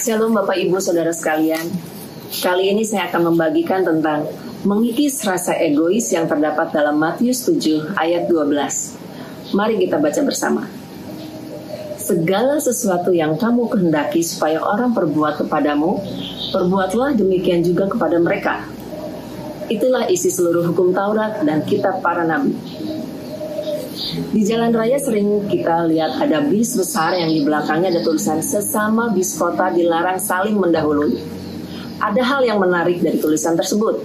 [0.00, 1.68] Shalom Bapak Ibu Saudara sekalian.
[2.30, 4.24] Kali ini saya akan membagikan tentang
[4.64, 8.96] mengikis rasa egois yang terdapat dalam Matius 7 ayat 12.
[9.52, 10.64] Mari kita baca bersama.
[12.00, 16.00] Segala sesuatu yang kamu kehendaki supaya orang perbuat kepadamu,
[16.48, 18.64] perbuatlah demikian juga kepada mereka.
[19.70, 22.56] Itulah isi seluruh hukum Taurat dan kitab para nabi.
[24.08, 29.12] Di jalan raya sering kita lihat ada bis besar yang di belakangnya ada tulisan sesama
[29.12, 31.20] bis kota dilarang saling mendahului.
[32.00, 34.00] Ada hal yang menarik dari tulisan tersebut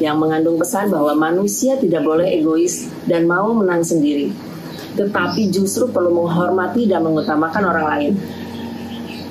[0.00, 4.32] yang mengandung pesan bahwa manusia tidak boleh egois dan mau menang sendiri,
[4.96, 8.12] tetapi justru perlu menghormati dan mengutamakan orang lain.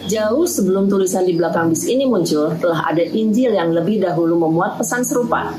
[0.06, 4.78] Jauh sebelum tulisan di belakang bis ini muncul, telah ada Injil yang lebih dahulu memuat
[4.78, 5.58] pesan serupa,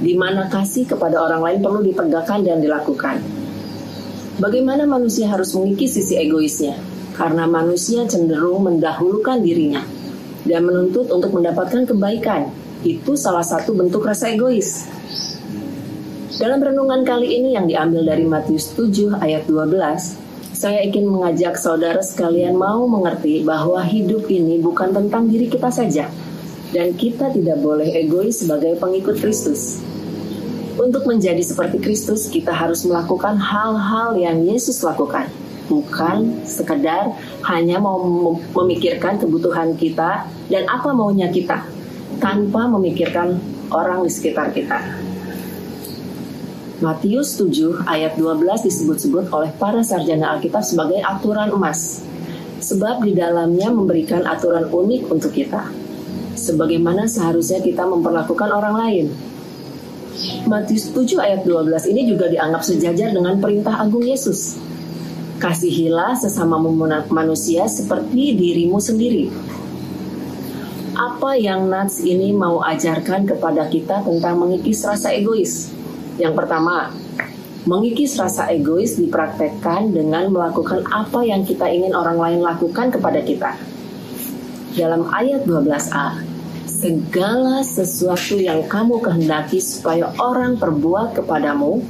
[0.00, 3.39] di mana kasih kepada orang lain perlu ditegakkan dan dilakukan.
[4.40, 6.80] Bagaimana manusia harus mengikis sisi egoisnya?
[7.12, 9.84] Karena manusia cenderung mendahulukan dirinya
[10.48, 12.48] dan menuntut untuk mendapatkan kebaikan.
[12.80, 14.88] Itu salah satu bentuk rasa egois.
[16.40, 22.00] Dalam renungan kali ini yang diambil dari Matius 7 ayat 12, saya ingin mengajak saudara
[22.00, 26.08] sekalian mau mengerti bahwa hidup ini bukan tentang diri kita saja,
[26.72, 29.84] dan kita tidak boleh egois sebagai pengikut Kristus.
[30.80, 35.28] Untuk menjadi seperti Kristus, kita harus melakukan hal-hal yang Yesus lakukan,
[35.68, 37.12] bukan sekedar
[37.44, 38.00] hanya mau
[38.56, 41.68] memikirkan kebutuhan kita dan apa maunya kita,
[42.16, 43.36] tanpa memikirkan
[43.68, 44.80] orang di sekitar kita.
[46.80, 52.00] Matius 7 ayat 12 disebut-sebut oleh para sarjana Alkitab sebagai aturan emas.
[52.56, 55.60] Sebab di dalamnya memberikan aturan unik untuk kita.
[56.40, 59.06] Sebagaimana seharusnya kita memperlakukan orang lain
[60.44, 64.60] Matius 7 ayat 12 ini juga dianggap sejajar dengan perintah agung Yesus.
[65.40, 66.60] Kasihilah sesama
[67.08, 69.32] manusia seperti dirimu sendiri.
[70.92, 75.72] Apa yang Nats ini mau ajarkan kepada kita tentang mengikis rasa egois?
[76.20, 76.92] Yang pertama,
[77.64, 83.56] mengikis rasa egois dipraktekkan dengan melakukan apa yang kita ingin orang lain lakukan kepada kita.
[84.76, 86.29] Dalam ayat 12a,
[86.80, 91.84] segala sesuatu yang kamu kehendaki supaya orang perbuat kepadamu,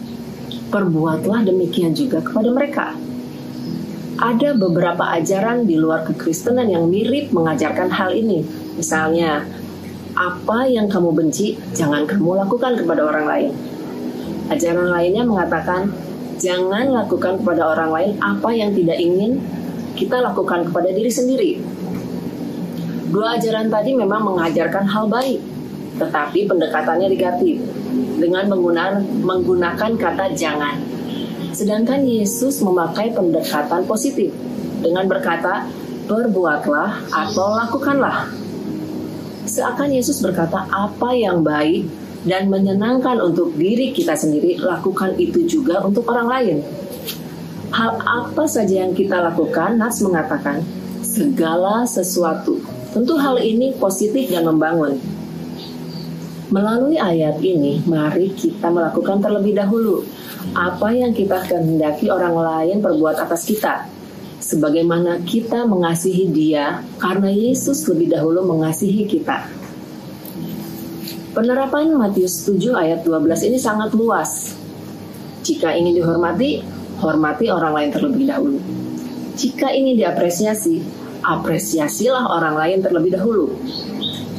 [0.66, 2.86] perbuatlah demikian juga kepada mereka.
[4.18, 8.42] Ada beberapa ajaran di luar kekristenan yang mirip mengajarkan hal ini.
[8.74, 9.46] Misalnya,
[10.18, 13.50] apa yang kamu benci, jangan kamu lakukan kepada orang lain.
[14.50, 15.94] Ajaran lainnya mengatakan,
[16.42, 19.38] jangan lakukan kepada orang lain apa yang tidak ingin
[19.94, 21.52] kita lakukan kepada diri sendiri.
[23.10, 25.42] Dua ajaran tadi memang mengajarkan hal baik,
[25.98, 27.58] tetapi pendekatannya diganti
[28.22, 30.78] dengan menggunakan, menggunakan kata jangan.
[31.50, 34.30] Sedangkan Yesus memakai pendekatan positif
[34.78, 35.66] dengan berkata,
[36.06, 38.30] perbuatlah atau lakukanlah.
[39.50, 41.90] Seakan Yesus berkata, apa yang baik
[42.22, 46.56] dan menyenangkan untuk diri kita sendiri, lakukan itu juga untuk orang lain.
[47.74, 50.62] Hal apa saja yang kita lakukan, Nas mengatakan,
[51.02, 54.98] segala sesuatu Tentu hal ini positif dan membangun.
[56.50, 60.02] Melalui ayat ini, mari kita melakukan terlebih dahulu
[60.50, 63.86] apa yang kita kehendaki orang lain perbuat atas kita.
[64.42, 69.46] Sebagaimana kita mengasihi dia karena Yesus lebih dahulu mengasihi kita.
[71.30, 74.58] Penerapan Matius 7 ayat 12 ini sangat luas.
[75.46, 76.58] Jika ingin dihormati,
[76.98, 78.58] hormati orang lain terlebih dahulu.
[79.38, 80.82] Jika ingin diapresiasi,
[81.22, 83.46] apresiasilah orang lain terlebih dahulu.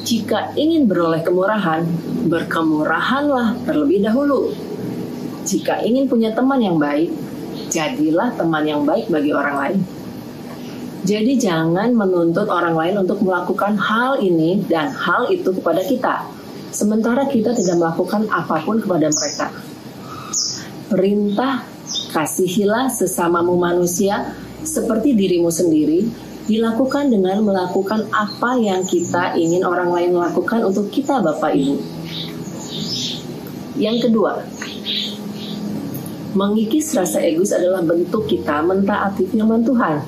[0.02, 1.86] Jika ingin beroleh kemurahan,
[2.26, 4.52] berkemurahanlah terlebih dahulu.
[5.46, 7.14] Jika ingin punya teman yang baik,
[7.70, 9.80] jadilah teman yang baik bagi orang lain.
[11.02, 16.30] Jadi jangan menuntut orang lain untuk melakukan hal ini dan hal itu kepada kita,
[16.70, 19.48] sementara kita tidak melakukan apa pun kepada mereka.
[20.94, 21.66] Perintah
[22.14, 26.06] kasihilah sesamamu manusia seperti dirimu sendiri
[26.52, 31.80] dilakukan dengan melakukan apa yang kita ingin orang lain lakukan untuk kita Bapak Ibu.
[33.80, 34.44] Yang kedua,
[36.36, 40.04] mengikis rasa egois adalah bentuk kita mentaati firman Tuhan.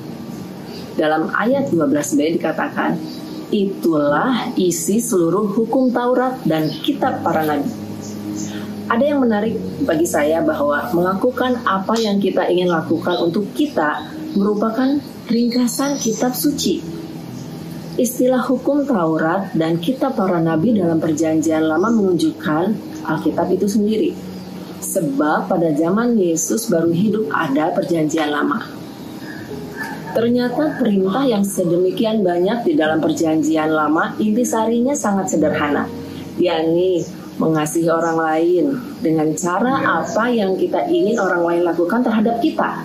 [1.00, 3.00] Dalam ayat 12b dikatakan,
[3.48, 7.72] itulah isi seluruh hukum Taurat dan kitab para nabi.
[8.84, 9.56] Ada yang menarik
[9.88, 14.98] bagi saya bahwa melakukan apa yang kita ingin lakukan untuk kita merupakan
[15.30, 16.82] ringkasan kitab suci.
[17.94, 22.74] Istilah hukum Taurat dan kitab para nabi dalam perjanjian lama menunjukkan
[23.06, 24.10] Alkitab itu sendiri.
[24.82, 28.66] Sebab pada zaman Yesus baru hidup ada perjanjian lama.
[30.14, 35.86] Ternyata perintah yang sedemikian banyak di dalam perjanjian lama intisarinya sangat sederhana,
[36.38, 37.02] yakni
[37.38, 42.82] mengasihi orang lain dengan cara apa yang kita ingin orang lain lakukan terhadap kita.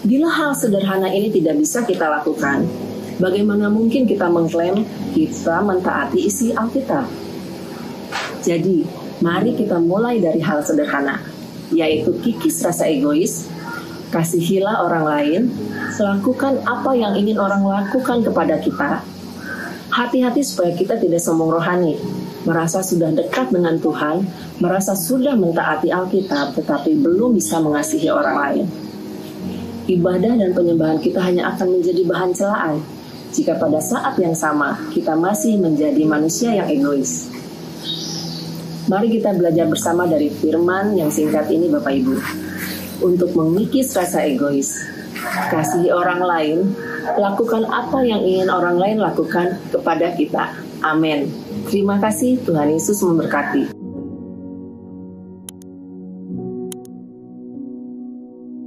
[0.00, 2.64] Bila hal sederhana ini tidak bisa kita lakukan,
[3.20, 4.80] bagaimana mungkin kita mengklaim
[5.12, 7.04] kita mentaati isi Alkitab?
[8.40, 8.88] Jadi,
[9.20, 11.20] mari kita mulai dari hal sederhana,
[11.68, 13.44] yaitu kikis rasa egois,
[14.08, 15.42] kasihilah orang lain,
[16.00, 19.04] lakukan apa yang ingin orang lakukan kepada kita.
[19.92, 22.00] Hati-hati supaya kita tidak sombong rohani,
[22.48, 24.24] merasa sudah dekat dengan Tuhan,
[24.64, 28.66] merasa sudah mentaati Alkitab, tetapi belum bisa mengasihi orang lain.
[29.88, 32.74] Ibadah dan penyembahan kita hanya akan menjadi bahan celaan
[33.30, 37.30] jika pada saat yang sama kita masih menjadi manusia yang egois.
[38.90, 42.14] Mari kita belajar bersama dari firman yang singkat ini Bapak Ibu.
[43.00, 44.76] Untuk mengikis rasa egois,
[45.48, 46.58] kasihi orang lain,
[47.16, 50.52] lakukan apa yang ingin orang lain lakukan kepada kita.
[50.82, 51.30] Amin.
[51.70, 53.79] Terima kasih, Tuhan Yesus memberkati.